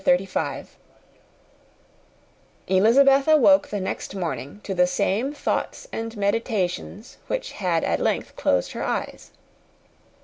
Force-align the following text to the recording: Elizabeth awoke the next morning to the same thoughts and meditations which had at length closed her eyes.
Elizabeth 2.65 3.27
awoke 3.27 3.67
the 3.67 3.79
next 3.79 4.15
morning 4.15 4.59
to 4.63 4.73
the 4.73 4.87
same 4.87 5.31
thoughts 5.31 5.87
and 5.93 6.17
meditations 6.17 7.17
which 7.27 7.51
had 7.51 7.83
at 7.83 7.99
length 7.99 8.35
closed 8.35 8.71
her 8.71 8.83
eyes. 8.83 9.29